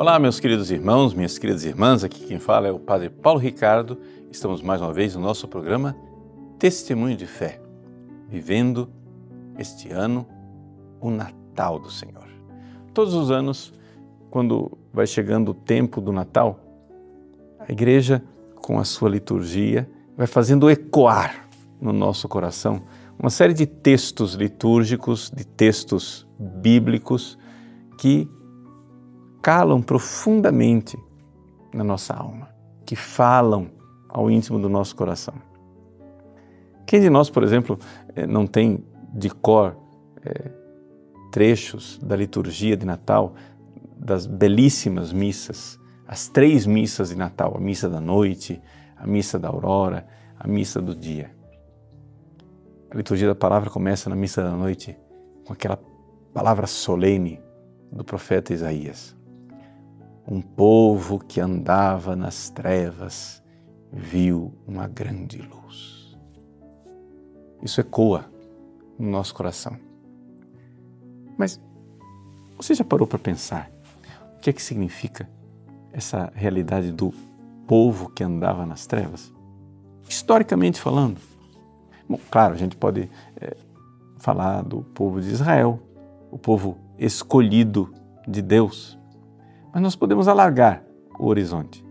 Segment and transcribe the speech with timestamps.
[0.00, 3.98] Olá, meus queridos irmãos, minhas queridas irmãs, aqui quem fala é o Padre Paulo Ricardo.
[4.32, 5.94] Estamos mais uma vez no nosso programa
[6.58, 7.60] Testemunho de Fé,
[8.26, 8.88] vivendo
[9.58, 10.26] este ano
[11.02, 12.26] o Natal do Senhor.
[12.94, 13.74] Todos os anos,
[14.30, 16.58] quando vai chegando o tempo do Natal,
[17.58, 18.24] a igreja,
[18.54, 19.86] com a sua liturgia,
[20.16, 21.46] vai fazendo ecoar
[21.78, 22.84] no nosso coração
[23.18, 27.36] uma série de textos litúrgicos, de textos bíblicos
[27.98, 28.26] que
[29.42, 30.98] calam profundamente
[31.72, 32.48] na nossa alma,
[32.84, 33.70] que falam
[34.08, 35.34] ao íntimo do nosso coração.
[36.86, 37.78] Quem de nós, por exemplo,
[38.14, 38.84] eh, não tem
[39.14, 39.76] de cor
[40.24, 40.50] é,
[41.30, 43.34] trechos da liturgia de Natal,
[43.96, 48.60] das belíssimas missas, as três missas de Natal, a missa da noite,
[48.96, 50.06] a missa da aurora,
[50.38, 51.30] a missa do dia.
[52.90, 54.96] A liturgia da palavra começa na missa da noite
[55.46, 55.78] com aquela
[56.34, 57.40] palavra solene
[57.92, 59.19] do profeta Isaías
[60.30, 63.42] um povo que andava nas trevas
[63.92, 66.16] viu uma grande luz.
[67.60, 68.30] Isso ecoa
[68.96, 69.76] no nosso coração.
[71.36, 71.60] Mas
[72.56, 73.68] você já parou para pensar
[74.36, 75.28] o que é que significa
[75.92, 77.12] essa realidade do
[77.66, 79.34] povo que andava nas trevas?
[80.08, 81.20] Historicamente falando.
[82.08, 83.56] Bom, claro, a gente pode é,
[84.16, 85.80] falar do povo de Israel,
[86.30, 87.92] o povo escolhido
[88.28, 88.99] de Deus
[89.72, 90.84] mas nós podemos alargar
[91.18, 91.84] o horizonte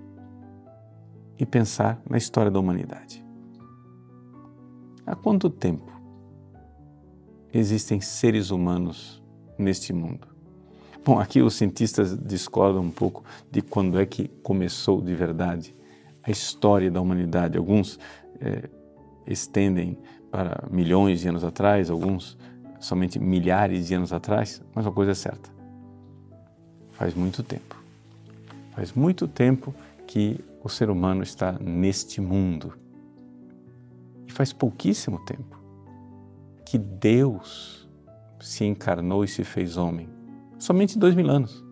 [1.38, 3.26] e pensar na história da humanidade.
[5.06, 5.92] Há quanto tempo
[7.54, 9.24] existem seres humanos
[9.58, 10.28] neste mundo?
[11.04, 15.76] Bom, aqui os cientistas discordam um pouco de quando é que começou de verdade
[16.22, 17.58] a história da humanidade.
[17.58, 17.98] Alguns
[18.40, 18.70] é,
[19.26, 19.98] estendem
[20.30, 22.38] para milhões de anos atrás, alguns
[22.80, 25.50] somente milhares de anos atrás, mas uma coisa é certa:
[27.00, 27.78] faz muito tempo.
[28.76, 29.74] Faz muito tempo
[30.06, 32.74] que o ser humano está neste mundo.
[34.28, 35.58] E faz pouquíssimo tempo
[36.66, 37.90] que Deus
[38.42, 40.10] se encarnou e se fez homem.
[40.60, 41.64] Somente dois mil anos.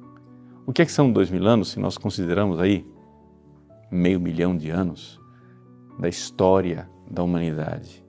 [0.66, 2.88] O que é que são dois mil anos se nós consideramos aí
[3.92, 5.20] meio milhão de anos
[6.00, 8.02] da história da humanidade?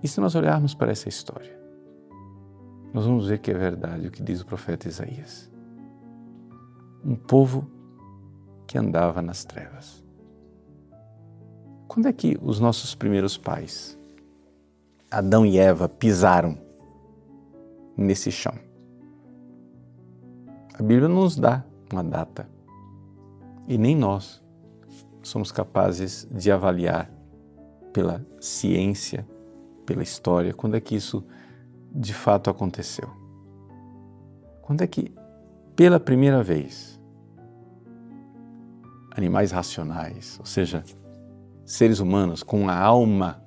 [0.00, 1.55] E se nós olharmos para essa história,
[2.92, 5.50] nós vamos ver que é verdade o que diz o profeta Isaías.
[7.04, 7.70] Um povo
[8.66, 10.04] que andava nas trevas.
[11.86, 13.98] Quando é que os nossos primeiros pais,
[15.10, 16.58] Adão e Eva, pisaram
[17.96, 18.54] nesse chão?
[20.74, 22.48] A Bíblia não nos dá uma data
[23.66, 24.42] e nem nós
[25.22, 27.10] somos capazes de avaliar
[27.92, 29.26] pela ciência,
[29.86, 31.24] pela história, quando é que isso
[31.96, 33.08] de fato aconteceu?
[34.60, 35.14] Quando é que,
[35.74, 37.00] pela primeira vez,
[39.16, 40.84] animais racionais, ou seja,
[41.64, 43.42] seres humanos com a alma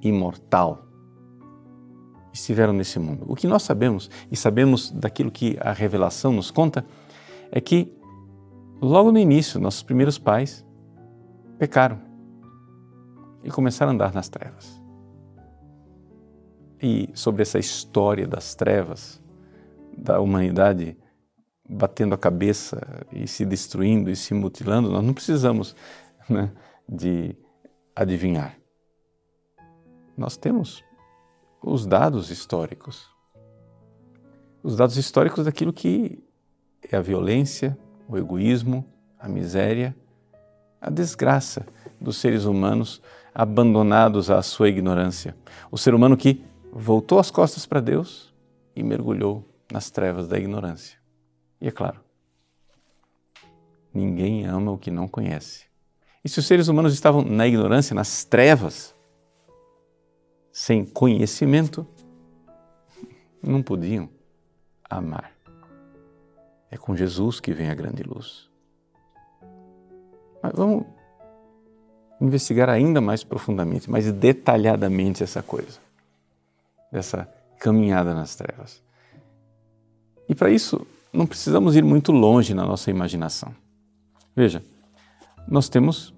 [0.00, 0.86] imortal,
[2.32, 3.26] estiveram nesse mundo?
[3.28, 6.86] O que nós sabemos, e sabemos daquilo que a revelação nos conta,
[7.50, 7.92] é que
[8.80, 10.64] logo no início, nossos primeiros pais
[11.58, 12.00] pecaram
[13.44, 14.81] e começaram a andar nas trevas
[16.82, 19.22] e sobre essa história das trevas,
[19.96, 20.96] da humanidade
[21.68, 25.76] batendo a cabeça e se destruindo e se mutilando, nós não precisamos
[26.28, 26.50] né,
[26.88, 27.36] de
[27.94, 28.58] adivinhar.
[30.16, 30.82] Nós temos
[31.62, 33.08] os dados históricos.
[34.62, 36.22] Os dados históricos daquilo que
[36.90, 37.78] é a violência,
[38.08, 38.84] o egoísmo,
[39.18, 39.96] a miséria,
[40.80, 41.64] a desgraça
[42.00, 43.00] dos seres humanos
[43.32, 45.36] abandonados à sua ignorância.
[45.70, 48.32] O ser humano que voltou as costas para Deus
[48.74, 50.98] e mergulhou nas trevas da ignorância.
[51.60, 52.00] E é claro,
[53.92, 55.66] ninguém ama o que não conhece.
[56.24, 58.94] E se os seres humanos estavam na ignorância, nas trevas,
[60.50, 61.86] sem conhecimento,
[63.42, 64.08] não podiam
[64.88, 65.32] amar.
[66.70, 68.48] É com Jesus que vem a grande luz.
[70.42, 70.86] Mas vamos
[72.20, 75.81] investigar ainda mais profundamente, mais detalhadamente essa coisa
[76.92, 77.26] dessa
[77.58, 78.82] caminhada nas trevas.
[80.28, 83.54] E para isso, não precisamos ir muito longe na nossa imaginação.
[84.36, 84.62] Veja,
[85.48, 86.14] nós temos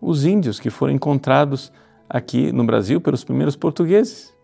[0.00, 1.72] os índios que foram encontrados
[2.08, 4.34] aqui no Brasil pelos primeiros portugueses.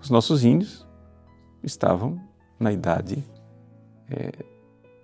[0.00, 0.86] Os nossos índios
[1.62, 2.20] estavam
[2.58, 3.24] na idade
[4.10, 4.32] é,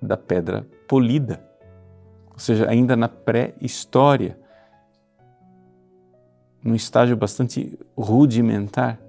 [0.02, 1.42] da pedra polida,
[2.32, 4.38] ou seja, ainda na pré-história
[6.62, 9.00] num estágio bastante rudimentar.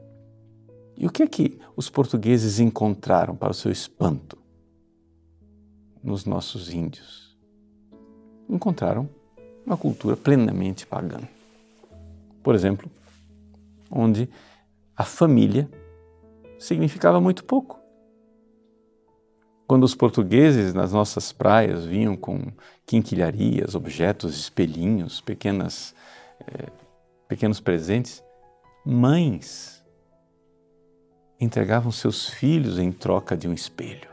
[0.97, 4.37] E o que é que os portugueses encontraram para o seu espanto
[6.03, 7.37] nos nossos índios.
[8.49, 9.09] Encontraram
[9.65, 11.19] uma cultura plenamente pagã.
[12.43, 12.89] Por exemplo,
[13.89, 14.29] onde
[14.95, 15.69] a família
[16.57, 17.79] significava muito pouco.
[19.67, 22.51] Quando os portugueses nas nossas praias vinham com
[22.85, 25.95] quinquilharias, objetos, espelhinhos, pequenas,
[26.45, 26.67] eh,
[27.31, 28.21] pequenos presentes,
[28.85, 29.81] mães
[31.39, 34.09] entregavam seus filhos em troca de um espelho.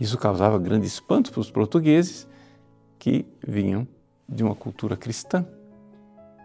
[0.00, 2.26] Isso causava grande espanto para os portugueses
[2.98, 3.86] que vinham
[4.26, 5.46] de uma cultura cristã.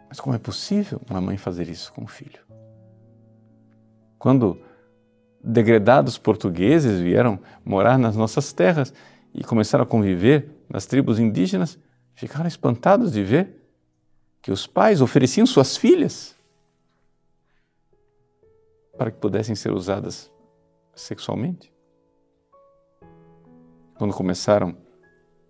[0.09, 2.41] Mas como é possível uma mãe fazer isso com o filho?
[4.19, 4.59] Quando
[5.41, 8.93] degredados portugueses vieram morar nas nossas terras
[9.33, 11.79] e começaram a conviver nas tribos indígenas,
[12.13, 13.62] ficaram espantados de ver
[14.43, 16.35] que os pais ofereciam suas filhas
[18.95, 20.31] para que pudessem ser usadas
[20.93, 21.73] sexualmente.
[23.97, 24.77] Quando começaram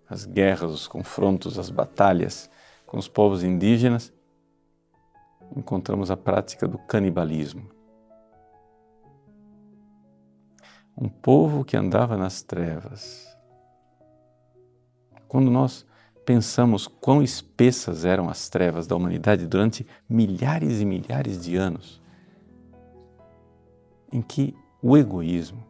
[0.08, 2.48] as guerras, os confrontos, as batalhas
[2.86, 4.10] com os povos indígenas,
[5.54, 7.74] encontramos a prática do canibalismo.
[10.96, 13.36] um povo que andava nas trevas.
[15.26, 15.84] Quando nós
[16.24, 22.02] pensamos quão espessas eram as trevas da humanidade durante milhares e milhares de anos,
[24.12, 25.64] em que o egoísmo,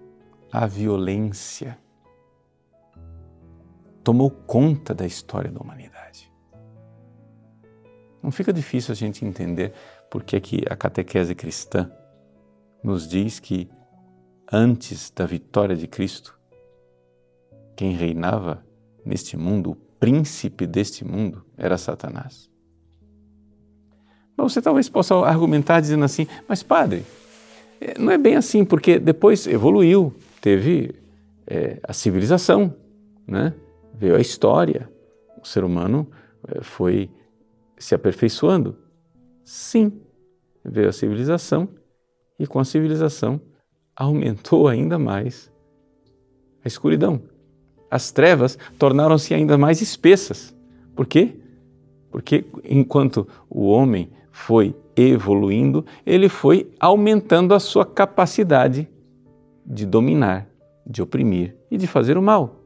[0.53, 1.79] a violência,
[4.03, 6.31] tomou conta da história da humanidade.
[8.23, 9.73] Não fica difícil a gente entender
[10.11, 11.91] por que, que a catequese cristã
[12.83, 13.69] nos diz que
[14.53, 16.39] antes da vitória de Cristo,
[17.75, 18.65] quem reinava
[19.05, 22.51] neste mundo, o príncipe deste mundo, era Satanás.
[24.37, 27.05] Mas você talvez possa argumentar dizendo assim, mas padre,
[27.81, 30.95] eh, não é bem assim, porque depois evoluiu, teve
[31.47, 32.75] é, a civilização,
[33.27, 33.55] né?
[33.95, 34.91] veio a história,
[35.41, 36.09] o ser humano
[36.49, 37.11] é, foi
[37.79, 38.77] se aperfeiçoando.
[39.45, 40.01] Sim,
[40.65, 41.69] veio a civilização
[42.39, 43.41] e com a civilização
[43.95, 45.53] aumentou ainda mais
[46.65, 47.23] a escuridão.
[47.95, 50.53] As trevas tornaram-se ainda mais espessas.
[50.97, 51.37] Por quê?
[52.11, 58.89] Porque enquanto o homem foi evoluindo, ele foi aumentando a sua capacidade
[59.65, 60.45] de dominar,
[60.85, 62.57] de oprimir e de fazer o mal.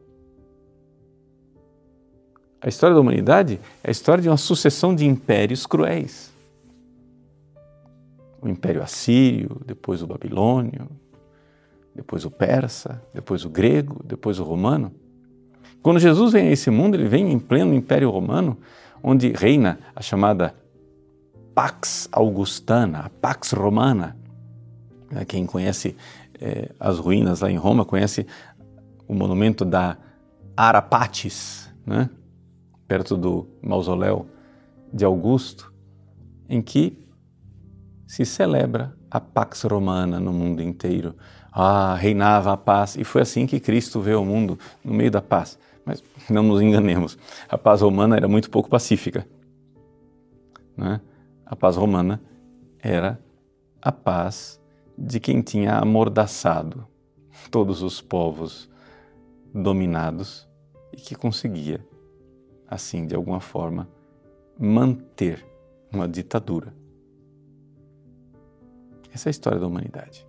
[2.59, 6.33] A história da humanidade é a história de uma sucessão de impérios cruéis.
[8.41, 10.89] O Império Assírio, depois o Babilônio,
[11.95, 14.91] depois o persa, depois o grego, depois o romano.
[15.83, 18.59] Quando Jesus vem a esse mundo, ele vem em pleno Império Romano,
[19.03, 20.55] onde reina a chamada
[21.55, 24.17] Pax Augustana, a Pax Romana.
[25.11, 25.97] Né, quem conhece
[26.41, 28.27] eh, as ruínas lá em Roma conhece
[29.07, 29.97] o monumento da
[30.57, 32.11] Arapatis, né?
[32.87, 34.27] perto do mausoléu
[34.93, 35.73] de Augusto,
[36.49, 37.07] em que
[38.07, 41.15] se celebra a Pax Romana no mundo inteiro
[41.53, 42.97] ah, reinava a paz.
[42.97, 45.59] E foi assim que Cristo veio ao mundo, no meio da paz.
[45.85, 47.17] Mas não nos enganemos,
[47.49, 49.27] a paz romana era muito pouco pacífica.
[50.77, 51.01] Né?
[51.47, 52.21] A paz romana
[52.79, 53.19] era
[53.81, 54.61] a paz
[54.97, 56.87] de quem tinha amordaçado
[57.51, 58.69] todos os povos
[59.55, 60.47] dominados
[60.93, 61.85] e que conseguia,
[62.69, 63.89] assim, de alguma forma,
[64.59, 65.47] manter
[65.91, 66.75] uma ditadura.
[69.13, 70.28] Essa é a história da humanidade.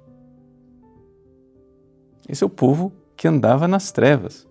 [2.30, 4.48] É o povo que andava nas trevas.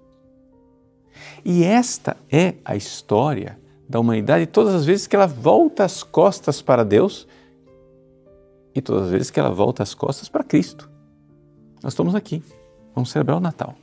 [1.44, 3.58] E esta é a história
[3.88, 7.26] da humanidade todas as vezes que ela volta as costas para Deus
[8.74, 10.90] e todas as vezes que ela volta as costas para Cristo.
[11.82, 12.42] Nós estamos aqui,
[12.94, 13.74] vamos celebrar o Natal.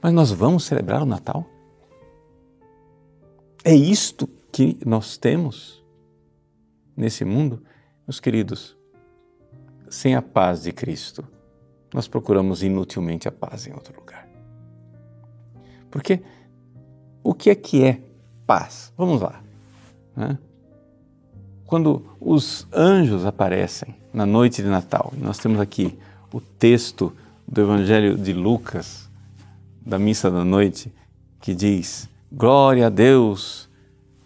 [0.00, 1.46] Mas nós vamos celebrar o Natal?
[3.64, 5.82] É isto que nós temos
[6.96, 7.62] nesse mundo?
[8.06, 8.76] Meus queridos,
[9.88, 11.24] sem a paz de Cristo,
[11.92, 14.26] nós procuramos inutilmente a paz em outro lugar.
[15.90, 16.22] Porque
[17.22, 18.00] o que é que é
[18.46, 18.92] paz?
[18.96, 19.40] Vamos lá.
[20.16, 20.38] Né?
[21.66, 25.98] Quando os anjos aparecem na noite de Natal, nós temos aqui
[26.32, 27.12] o texto
[27.46, 29.08] do Evangelho de Lucas,
[29.84, 30.92] da missa da noite,
[31.40, 33.68] que diz: Glória a Deus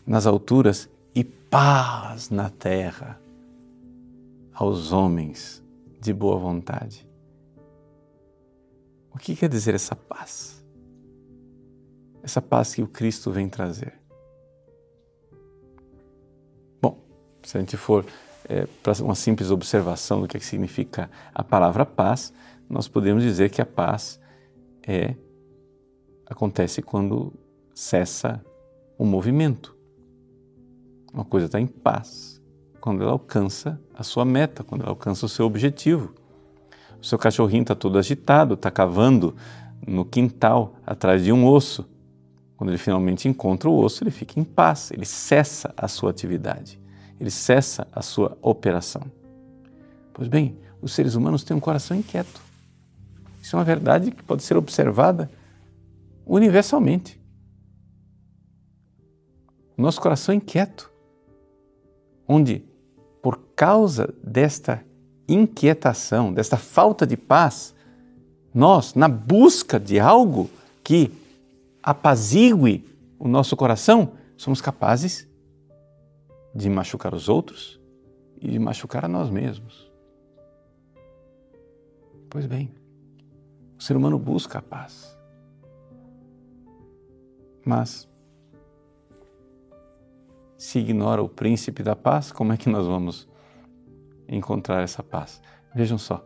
[0.07, 3.19] nas alturas e paz na terra
[4.55, 5.63] aos homens
[6.01, 7.07] de boa vontade.
[9.17, 10.63] O que quer dizer essa paz?
[12.23, 13.99] Essa paz que o Cristo vem trazer.
[16.83, 17.03] Bom,
[17.43, 18.05] se a gente for
[18.47, 22.31] é, para uma simples observação do que significa a palavra paz,
[22.69, 24.21] nós podemos dizer que a paz
[24.87, 25.15] é
[26.27, 27.33] acontece quando
[27.75, 28.45] cessa
[28.99, 29.75] o movimento.
[31.11, 32.39] Uma coisa está em paz
[32.83, 36.26] quando ela alcança a sua meta, quando ela alcança o seu objetivo.
[37.01, 39.35] O seu cachorrinho está todo agitado, está cavando
[39.87, 41.89] no quintal atrás de um osso.
[42.57, 46.81] Quando ele finalmente encontra o osso, ele fica em paz, ele cessa a sua atividade,
[47.21, 49.03] ele cessa a sua operação.
[50.15, 52.41] Pois bem, os seres humanos têm um coração inquieto.
[53.43, 55.31] Isso é uma verdade que pode ser observada
[56.25, 57.21] universalmente.
[59.77, 60.91] O nosso coração é inquieto,
[62.27, 62.65] onde,
[63.23, 64.86] por causa desta
[65.29, 67.75] inquietação, desta falta de paz,
[68.55, 70.51] nós, na busca de algo
[70.83, 71.13] que
[71.83, 72.85] apazigue
[73.19, 75.29] o nosso coração, somos capazes
[76.55, 77.79] de machucar os outros
[78.41, 79.91] e de machucar a nós mesmos.
[82.31, 82.71] Pois bem,
[83.79, 85.17] o ser humano busca a paz.
[87.65, 88.09] Mas,
[90.57, 93.29] se ignora o príncipe da paz, como é que nós vamos
[94.29, 95.41] encontrar essa paz?
[95.75, 96.25] Vejam só,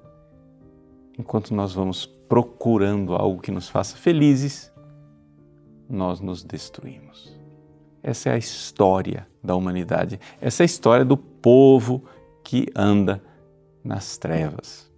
[1.19, 4.73] enquanto nós vamos procurando algo que nos faça felizes,
[5.89, 7.37] nós nos destruímos.
[8.03, 12.05] Essa é a história da humanidade, essa é a história do povo
[12.45, 13.23] que anda
[13.83, 14.91] nas trevas.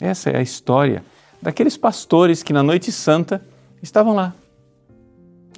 [0.00, 1.04] Essa é a história
[1.40, 3.44] daqueles pastores que na noite santa
[3.82, 4.34] estavam lá,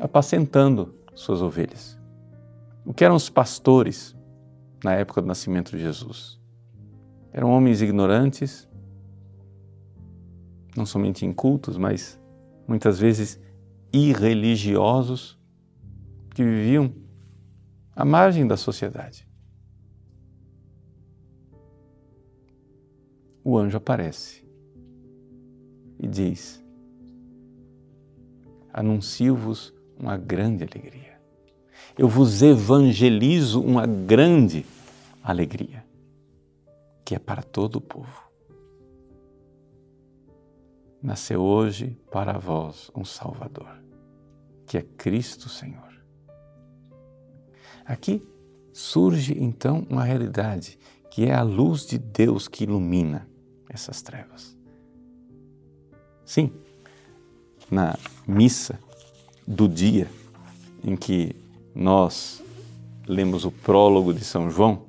[0.01, 1.99] apacentando suas ovelhas.
[2.85, 4.14] O que eram os pastores
[4.85, 6.41] na época do nascimento de Jesus?
[7.33, 8.69] Eram homens ignorantes,
[10.77, 12.21] não somente incultos, mas
[12.69, 13.41] muitas vezes
[13.93, 15.39] irreligiosos,
[16.35, 16.93] que viviam
[17.95, 19.27] à margem da sociedade.
[23.43, 24.45] O anjo aparece
[26.01, 26.65] e diz:
[28.73, 31.21] Anuncio-vos uma grande alegria.
[31.97, 34.63] Eu vos evangelizo uma grande
[35.31, 35.85] alegria,
[37.05, 38.25] que é para todo o povo
[41.05, 43.69] nasceu hoje para vós um Salvador,
[44.67, 45.93] que é Cristo Senhor.
[47.85, 48.27] Aqui
[48.73, 50.79] surge então uma realidade
[51.11, 53.29] que é a luz de Deus que ilumina
[53.69, 54.57] essas trevas.
[56.25, 56.51] Sim,
[57.71, 58.81] na missa
[59.47, 60.11] do dia
[60.83, 61.37] em que
[61.75, 62.43] nós
[63.07, 64.87] lemos o prólogo de São João,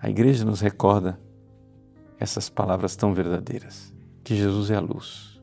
[0.00, 1.18] a igreja nos recorda
[2.20, 5.40] essas palavras tão verdadeiras que Jesus é a luz.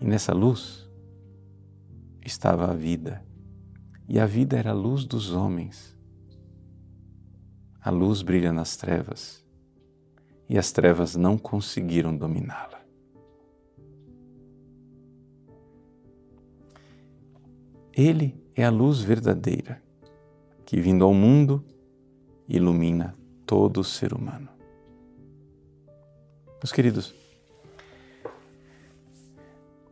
[0.00, 0.88] E nessa luz
[2.24, 3.24] estava a vida.
[4.08, 5.96] E a vida era a luz dos homens.
[7.80, 9.44] A luz brilha nas trevas
[10.48, 12.82] e as trevas não conseguiram dominá-la.
[17.92, 19.82] Ele é a luz verdadeira
[20.64, 21.64] que, vindo ao mundo,
[22.48, 24.48] ilumina todo ser humano.
[26.62, 27.14] Meus queridos,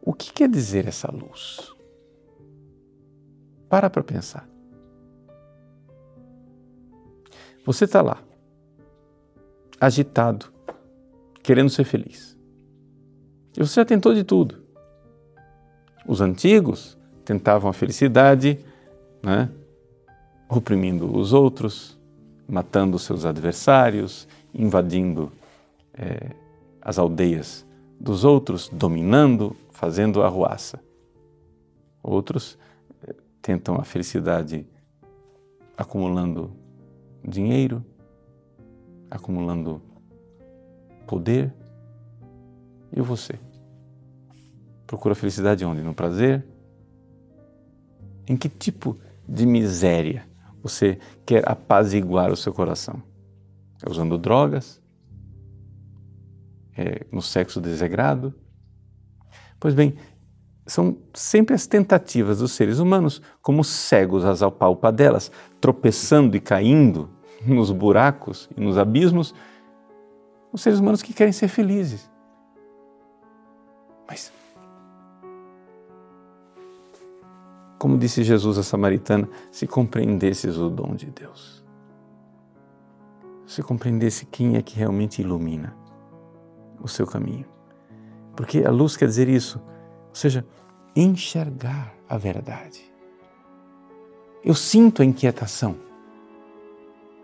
[0.00, 1.72] o que quer dizer essa luz?
[3.68, 4.48] Para para pensar.
[7.64, 8.20] Você está lá,
[9.80, 10.52] agitado,
[11.42, 12.36] querendo ser feliz.
[13.56, 14.62] E você já tentou de tudo.
[16.06, 18.58] Os antigos tentavam a felicidade,
[19.22, 19.48] né?
[20.48, 21.98] oprimindo os outros,
[22.48, 25.32] matando seus adversários, invadindo
[25.94, 26.30] é,
[26.80, 27.66] as aldeias
[27.98, 30.80] dos outros, dominando, fazendo arruaça.
[32.02, 32.58] Outros
[33.06, 34.66] eh, tentam a felicidade
[35.76, 36.50] acumulando
[37.24, 37.84] dinheiro,
[39.08, 39.80] acumulando
[41.06, 41.54] poder.
[42.92, 43.38] E você?
[44.86, 45.80] Procura felicidade onde?
[45.80, 46.44] No prazer?
[48.26, 50.26] Em que tipo de miséria
[50.62, 53.02] você quer apaziguar o seu coração?
[53.84, 54.80] É usando drogas?
[56.76, 58.34] É no sexo desregrado?
[59.58, 59.96] Pois bem,
[60.66, 64.40] são sempre as tentativas dos seres humanos, como cegos às
[64.92, 67.10] delas, tropeçando e caindo
[67.44, 69.34] nos buracos e nos abismos,
[70.52, 72.10] os seres humanos que querem ser felizes.
[74.08, 74.32] Mas,
[77.82, 81.64] como disse Jesus à samaritana, se compreendesses o dom de Deus,
[83.46, 85.74] se compreendesse quem é que realmente ilumina
[86.80, 87.52] o seu caminho
[88.36, 89.60] porque a luz quer dizer isso,
[90.08, 90.44] ou seja,
[90.96, 92.82] enxergar a verdade.
[94.44, 95.76] Eu sinto a inquietação,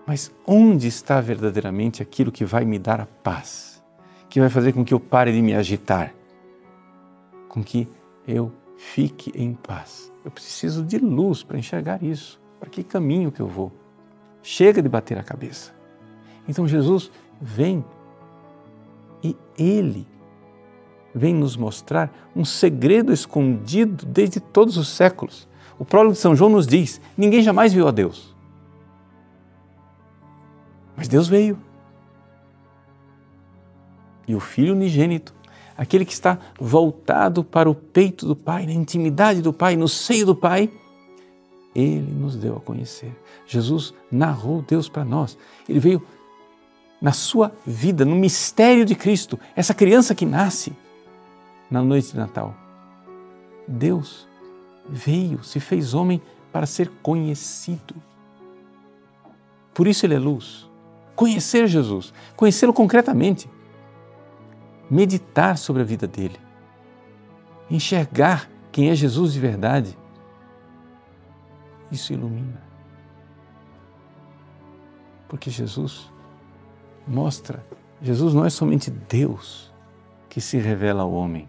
[0.06, 3.82] mas onde está verdadeiramente aquilo que vai me dar a paz,
[4.28, 6.14] que vai fazer com que eu pare de me agitar,
[7.48, 7.88] com que
[8.26, 10.12] eu fique em paz.
[10.28, 12.38] Eu preciso de luz para enxergar isso.
[12.60, 13.72] Para que caminho que eu vou?
[14.42, 15.74] Chega de bater a cabeça.
[16.46, 17.82] Então Jesus vem
[19.24, 20.06] e Ele
[21.14, 25.48] vem nos mostrar um segredo escondido desde todos os séculos.
[25.78, 28.36] O prólogo de São João nos diz: ninguém jamais viu a Deus.
[30.94, 31.58] Mas Deus veio.
[34.26, 35.34] E o Filho unigênito,
[35.78, 40.26] aquele que está voltado para o peito do Pai, na intimidade do Pai, no seio
[40.26, 40.68] do Pai,
[41.72, 43.16] ele nos deu a conhecer.
[43.46, 45.38] Jesus narrou Deus para nós.
[45.68, 46.02] Ele veio
[47.00, 50.72] na sua vida, no mistério de Cristo, essa criança que nasce
[51.70, 52.56] na noite de Natal.
[53.68, 54.26] Deus
[54.88, 56.20] veio, se fez homem
[56.52, 57.94] para ser conhecido.
[59.72, 60.68] Por isso ele é luz.
[61.14, 63.48] Conhecer Jesus, conhecê-lo concretamente,
[64.90, 66.38] meditar sobre a vida dele,
[67.70, 69.98] enxergar quem é Jesus de verdade.
[71.90, 72.62] Isso ilumina.
[75.28, 76.12] Porque Jesus
[77.06, 77.64] mostra,
[78.00, 79.72] Jesus não é somente Deus
[80.28, 81.48] que se revela ao homem.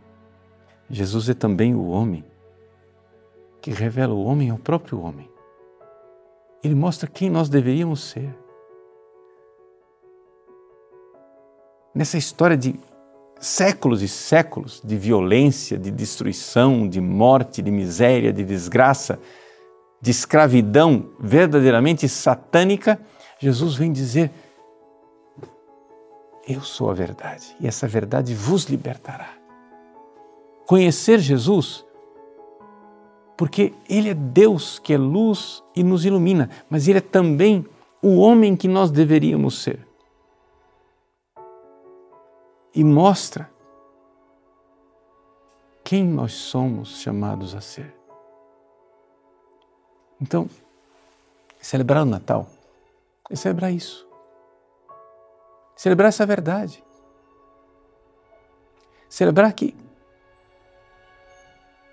[0.89, 2.25] Jesus é também o homem
[3.61, 5.29] que revela o homem ao próprio homem.
[6.63, 8.35] Ele mostra quem nós deveríamos ser.
[11.93, 12.79] Nessa história de
[13.39, 19.19] séculos e séculos de violência, de destruição, de morte, de miséria, de desgraça,
[20.01, 22.99] de escravidão verdadeiramente satânica,
[23.39, 24.31] Jesus vem dizer:
[26.47, 29.33] Eu sou a verdade e essa verdade vos libertará.
[30.65, 31.85] Conhecer Jesus
[33.39, 37.65] porque Ele é Deus que é luz e nos ilumina, mas Ele é também
[38.01, 39.88] o homem que nós deveríamos ser.
[42.73, 43.49] E mostra
[45.83, 47.95] quem nós somos chamados a ser.
[50.21, 50.49] Então,
[51.59, 52.47] celebrar o Natal
[53.29, 54.07] é celebrar isso.
[55.75, 56.83] Celebrar essa verdade.
[59.07, 59.75] Celebrar que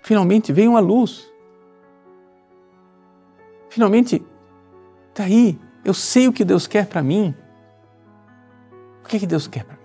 [0.03, 1.31] finalmente veio uma luz
[3.77, 4.25] Finalmente,
[5.09, 5.55] está aí.
[5.85, 7.35] Eu sei o que Deus quer para mim.
[9.03, 9.76] O que, que Deus quer para?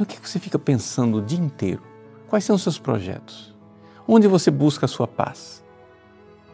[0.00, 1.82] No que você fica pensando o dia inteiro?
[2.26, 3.54] Quais são os seus projetos?
[4.08, 5.62] Onde você busca a sua paz?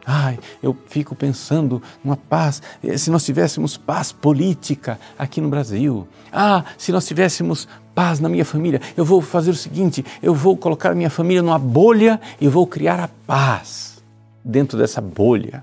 [0.04, 6.08] Ai, eu fico pensando numa paz, eh, se nós tivéssemos paz política aqui no Brasil.
[6.32, 10.56] Ah, se nós tivéssemos paz na minha família, eu vou fazer o seguinte: eu vou
[10.56, 14.02] colocar minha família numa bolha e vou criar a paz
[14.44, 15.62] dentro dessa bolha.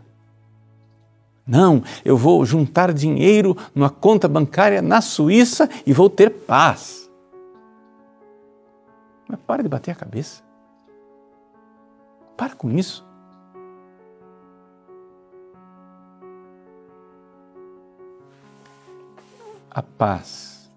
[1.46, 7.03] Não, eu vou juntar dinheiro numa conta bancária na Suíça e vou ter paz.
[9.28, 10.44] Mas para de bater a cabeça.
[12.36, 13.06] Para com isso.
[19.70, 20.72] A paz,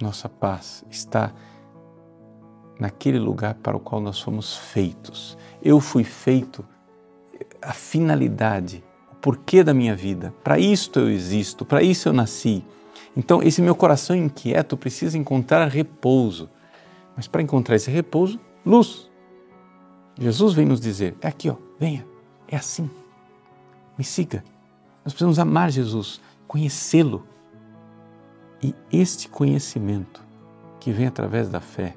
[0.00, 1.32] nossa paz, está
[2.80, 5.36] naquele lugar para o qual nós fomos feitos.
[5.62, 6.64] Eu fui feito,
[7.60, 10.34] a finalidade, o porquê da minha vida.
[10.42, 12.64] Para isto eu existo, para isso eu nasci.
[13.16, 16.50] Então, esse meu coração inquieto precisa encontrar repouso.
[17.16, 19.10] Mas para encontrar esse repouso, luz.
[20.18, 22.06] Jesus vem nos dizer: é aqui, ó, venha,
[22.48, 22.90] é assim.
[23.96, 24.42] Me siga.
[25.04, 27.26] Nós precisamos amar Jesus, conhecê-lo.
[28.62, 30.22] E este conhecimento
[30.80, 31.94] que vem através da fé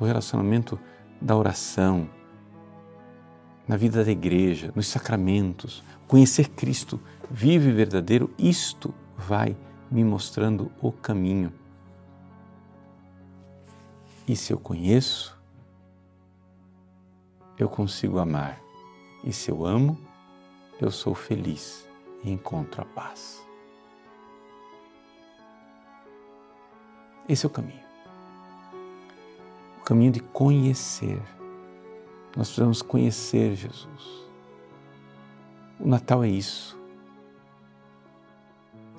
[0.00, 0.80] do relacionamento
[1.20, 2.08] da oração,
[3.68, 6.98] na vida da igreja, nos sacramentos, conhecer Cristo
[7.30, 9.56] vivo e verdadeiro, isto vai
[9.90, 11.52] me mostrando o caminho.
[14.26, 15.38] E se eu conheço,
[17.58, 18.60] eu consigo amar.
[19.24, 19.98] E se eu amo,
[20.80, 21.86] eu sou feliz
[22.24, 23.46] e encontro a paz.
[27.28, 27.90] Esse é o caminho
[29.90, 31.20] caminho de conhecer.
[32.36, 34.30] Nós precisamos conhecer Jesus.
[35.80, 36.79] O Natal é isso.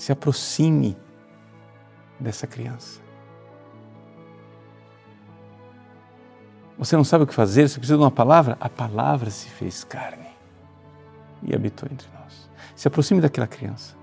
[0.02, 0.98] Se aproxime
[2.20, 3.00] dessa criança.
[6.76, 8.58] Você não sabe o que fazer, você precisa de uma palavra?
[8.60, 10.26] A palavra se fez carne
[11.44, 12.50] e habitou entre nós.
[12.76, 13.96] Se aproxime daquela criança.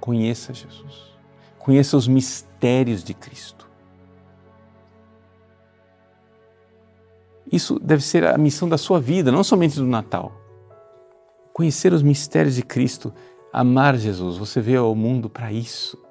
[0.00, 1.14] Conheça Jesus.
[1.58, 3.68] Conheça os mistérios de Cristo.
[7.52, 10.32] Isso deve ser a missão da sua vida, não somente do Natal.
[11.52, 13.12] Conhecer os mistérios de Cristo
[13.52, 16.02] amar Jesus, você veio ao mundo para isso.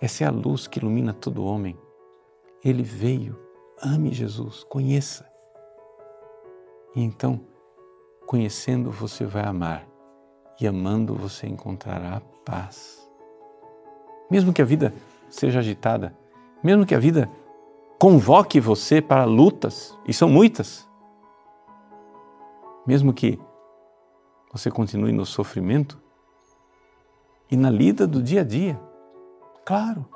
[0.00, 1.76] Essa é a luz que ilumina todo homem.
[2.64, 3.38] Ele veio.
[3.80, 5.26] Ame Jesus, conheça.
[6.94, 7.40] E então,
[8.26, 9.86] conhecendo, você vai amar.
[10.60, 13.08] E amando, você encontrará paz.
[14.30, 14.92] Mesmo que a vida
[15.28, 16.16] seja agitada,
[16.62, 17.30] mesmo que a vida
[17.98, 20.88] convoque você para lutas, e são muitas,
[22.86, 23.38] mesmo que
[24.52, 25.98] você continue no sofrimento
[27.50, 28.78] e na lida do dia a dia,
[29.64, 30.06] claro.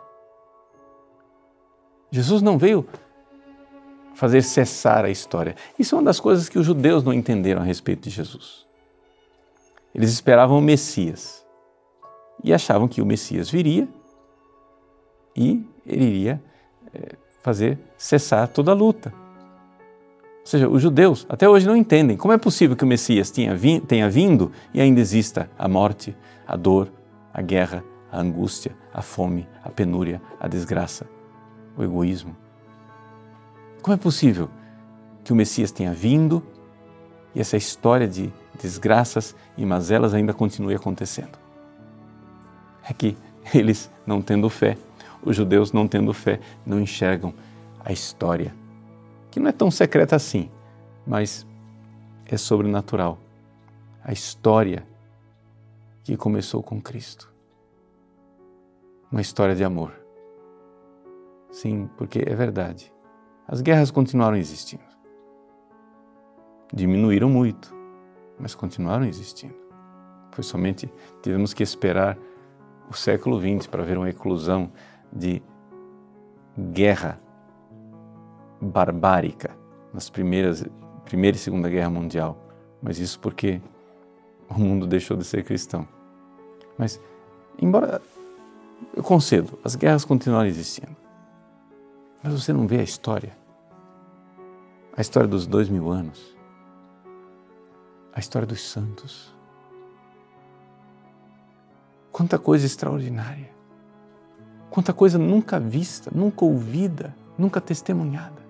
[2.11, 2.87] Jesus não veio
[4.15, 5.57] fazer cessar a história.
[5.79, 8.67] Isso é uma das coisas que os judeus não entenderam a respeito de Jesus.
[9.95, 11.47] Eles esperavam o Messias
[12.45, 13.89] e achavam que o Messias viria
[15.35, 16.43] e ele iria
[16.95, 19.22] é, fazer cessar toda a luta.
[20.43, 23.55] Ou seja, os judeus até hoje não entendem como é possível que o Messias tenha,
[23.55, 26.93] vi tenha vindo e ainda exista a morte, a dor,
[27.33, 31.07] a guerra, a angústia, a fome, a penúria, a desgraça,
[31.77, 32.37] o egoísmo.
[33.81, 34.51] Como é possível
[35.25, 36.43] que o Messias tenha vindo
[37.35, 41.39] e essa história de desgraças e mazelas ainda continue acontecendo?
[42.89, 43.17] É que
[43.55, 44.77] eles, não tendo fé,
[45.23, 47.33] os judeus, não tendo fé, não enxergam
[47.85, 48.53] a história,
[49.33, 50.51] que não é tão secreta assim,
[51.07, 51.47] mas
[52.27, 53.19] é sobrenatural.
[54.05, 54.87] A história
[56.05, 57.33] que começou com Cristo.
[59.11, 59.93] Uma história de amor.
[61.51, 62.93] Sim, porque é verdade.
[63.49, 64.85] As guerras continuaram existindo.
[66.73, 67.75] Diminuíram muito,
[68.39, 69.57] mas continuaram existindo.
[70.33, 70.93] Foi somente
[71.23, 72.19] tivemos que esperar
[72.91, 74.71] o século XX para ver uma eclosão
[75.11, 75.43] de
[76.71, 77.22] guerra
[78.63, 79.57] barbárica
[79.93, 80.65] nas primeiras
[81.05, 82.39] primeira e segunda guerra mundial,
[82.81, 83.61] mas isso porque
[84.49, 85.87] o mundo deixou de ser cristão.
[86.79, 87.01] Mas
[87.61, 88.01] embora
[88.95, 90.97] eu concedo, as guerras continuaram existindo,
[92.23, 93.37] mas você não vê a história,
[94.97, 96.37] a história dos dois mil anos,
[98.15, 99.35] a história dos santos.
[102.11, 103.51] Quanta coisa extraordinária.
[104.69, 108.42] Quanta coisa nunca vista, nunca ouvida, nunca testemunhada.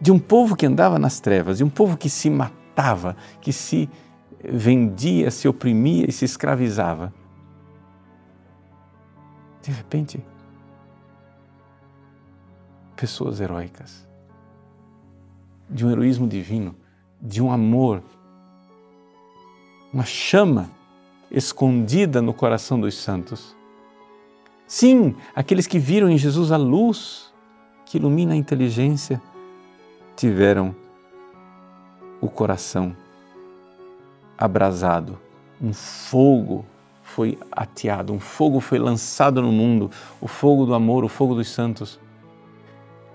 [0.00, 3.88] De um povo que andava nas trevas, de um povo que se matava, que se
[4.42, 7.12] vendia, se oprimia e se escravizava.
[9.62, 10.22] De repente,
[12.94, 14.06] pessoas heróicas,
[15.70, 16.76] de um heroísmo divino,
[17.20, 18.02] de um amor,
[19.92, 20.70] uma chama
[21.30, 23.56] escondida no coração dos santos
[24.66, 27.32] Sim, aqueles que viram em Jesus a luz
[27.84, 29.20] que ilumina a inteligência
[30.16, 30.74] tiveram
[32.20, 32.96] o coração
[34.36, 35.18] abrasado,
[35.60, 36.64] um fogo
[37.02, 41.48] foi ateado, um fogo foi lançado no mundo, o fogo do amor, o fogo dos
[41.50, 42.00] santos.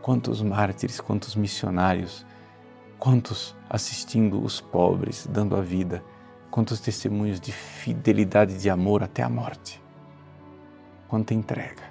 [0.01, 2.25] Quantos mártires, quantos missionários,
[2.97, 6.03] quantos assistindo os pobres, dando a vida,
[6.49, 9.81] quantos testemunhos de fidelidade de amor até a morte.
[11.07, 11.83] Quanta entrega,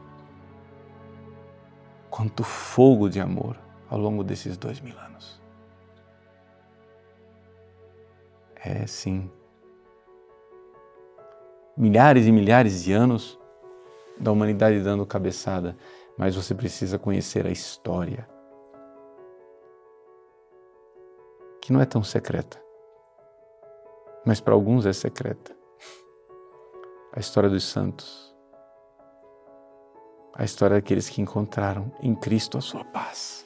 [2.08, 3.56] quanto fogo de amor
[3.88, 5.40] ao longo desses dois mil anos.
[8.56, 9.30] É sim.
[11.76, 13.38] Milhares e milhares de anos
[14.18, 15.76] da humanidade dando cabeçada,
[16.16, 18.28] mas você precisa conhecer a história,
[21.60, 22.60] que não é tão secreta,
[24.26, 25.56] mas para alguns é secreta.
[27.12, 28.28] A história dos santos
[30.38, 33.44] a história daqueles que encontraram em Cristo a sua paz.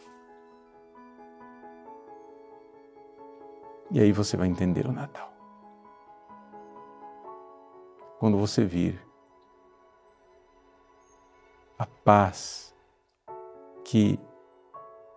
[3.92, 5.31] E aí você vai entender o Natal.
[8.18, 9.07] Quando você vir
[11.78, 12.74] a paz
[13.85, 14.18] que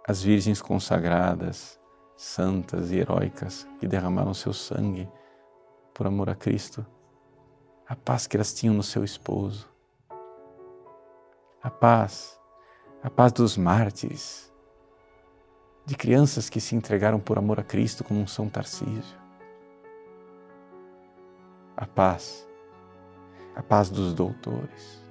[0.06, 1.80] as virgens consagradas,
[2.18, 5.10] santas e heróicas que derramaram seu sangue
[5.94, 6.86] por amor a Cristo,
[7.88, 9.70] a paz que elas tinham no seu esposo,
[11.64, 12.38] a paz,
[13.02, 14.54] a paz dos mártires,
[15.86, 19.18] de crianças que se entregaram por amor a Cristo como um São Tarcísio.
[21.78, 22.48] A paz,
[23.56, 25.04] a paz dos doutores,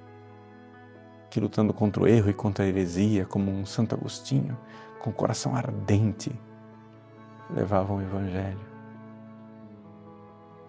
[1.29, 4.57] que lutando contra o erro e contra a heresia, como um Santo Agostinho,
[4.99, 6.31] com coração ardente,
[7.49, 8.75] levavam o Evangelho.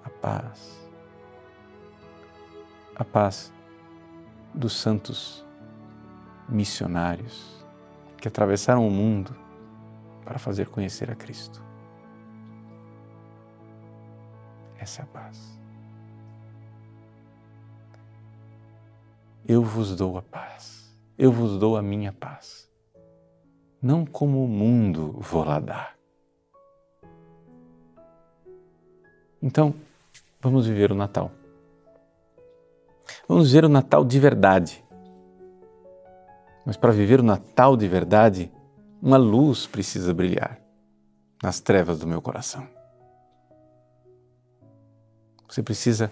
[0.05, 0.89] A paz,
[2.95, 3.53] a paz
[4.55, 5.45] dos santos
[6.49, 7.65] missionários
[8.19, 9.46] que atravessaram o mundo
[10.27, 11.63] para fazer conhecer a Cristo.
[14.77, 15.59] Essa é a paz.
[19.49, 22.69] Eu vos dou a paz, eu vos dou a minha paz,
[23.81, 25.97] não como o mundo vou lá dar.
[29.41, 29.73] Então,
[30.41, 31.31] vamos viver o Natal.
[33.29, 34.85] Vamos viver o Natal de verdade.
[36.65, 38.51] Mas para viver o Natal de verdade,
[39.01, 40.61] uma luz precisa brilhar
[41.43, 42.67] nas trevas do meu coração.
[45.49, 46.11] Você precisa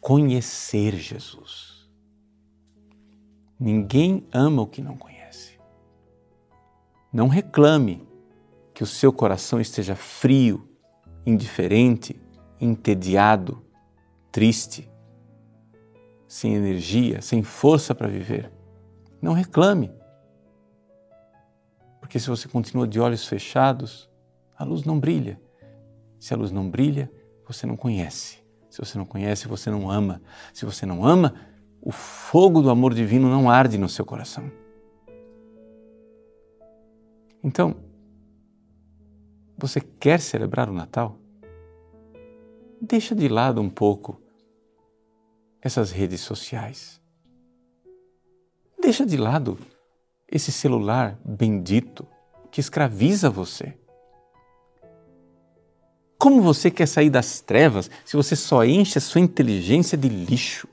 [0.00, 1.88] conhecer Jesus.
[3.58, 5.58] Ninguém ama o que não conhece.
[7.12, 8.06] Não reclame
[8.74, 10.68] que o seu coração esteja frio,
[11.24, 12.20] indiferente,
[12.60, 13.64] entediado,
[14.30, 14.90] triste,
[16.28, 18.52] sem energia, sem força para viver.
[19.22, 19.90] Não reclame.
[22.06, 24.08] Porque se você continua de olhos fechados,
[24.56, 25.40] a luz não brilha.
[26.20, 27.10] Se a luz não brilha,
[27.44, 28.38] você não conhece.
[28.70, 30.22] Se você não conhece, você não ama.
[30.54, 31.34] Se você não ama,
[31.82, 34.48] o fogo do amor divino não arde no seu coração.
[37.42, 37.74] Então,
[39.58, 41.18] você quer celebrar o Natal?
[42.80, 44.22] Deixa de lado um pouco
[45.60, 47.02] essas redes sociais.
[48.80, 49.58] Deixa de lado
[50.28, 52.06] esse celular bendito
[52.50, 53.78] que escraviza você.
[56.18, 60.68] Como você quer sair das trevas se você só enche a sua inteligência de lixo?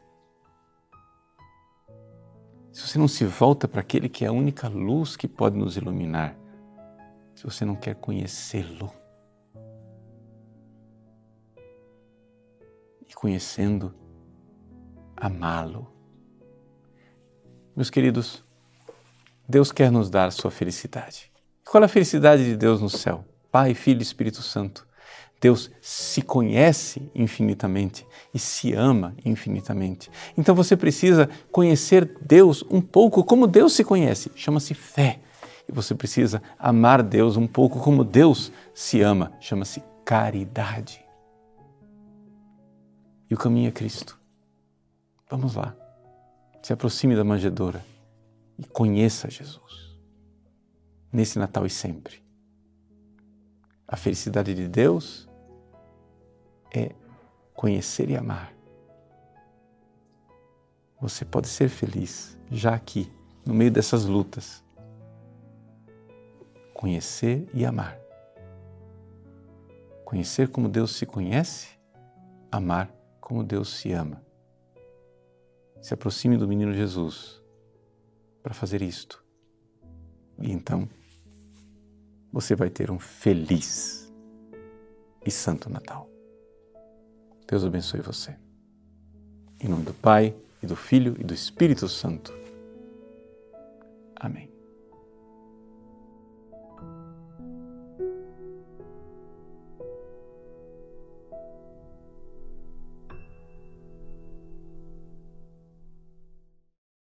[2.74, 5.78] se você não se volta para aquele que é a única luz que pode nos
[5.78, 6.36] iluminar,
[7.36, 8.92] se você não quer conhecê-lo,
[13.08, 13.94] e conhecendo,
[15.16, 15.94] amá-lo.
[17.76, 18.44] Meus queridos,
[19.48, 21.32] Deus quer nos dar sua felicidade.
[21.66, 23.26] Qual é a felicidade de Deus no céu?
[23.52, 24.88] Pai, Filho e Espírito Santo.
[25.40, 30.10] Deus se conhece infinitamente e se ama infinitamente.
[30.38, 35.20] Então você precisa conhecer Deus um pouco como Deus se conhece, chama-se fé.
[35.68, 41.04] E você precisa amar Deus um pouco como Deus se ama, chama-se caridade.
[43.30, 44.18] E o caminho é Cristo.
[45.30, 45.76] Vamos lá.
[46.62, 47.93] Se aproxime da manjedoura
[48.64, 49.98] e conheça Jesus.
[51.12, 52.24] Nesse Natal e sempre.
[53.86, 55.30] A felicidade de Deus
[56.74, 56.96] é
[57.54, 58.54] conhecer e amar.
[61.00, 63.12] Você pode ser feliz já aqui,
[63.46, 64.64] no meio dessas lutas.
[66.74, 68.00] Conhecer e amar.
[70.06, 71.68] Conhecer como Deus se conhece,
[72.50, 74.24] amar como Deus se ama.
[75.82, 77.43] Se aproxime do menino Jesus
[78.44, 79.24] para fazer isto.
[80.40, 80.88] E então
[82.32, 84.14] você vai ter um feliz
[85.26, 86.08] e santo Natal.
[87.48, 88.36] Deus abençoe você.
[89.60, 92.34] Em nome do Pai, e do Filho e do Espírito Santo.
[94.16, 94.53] Amém.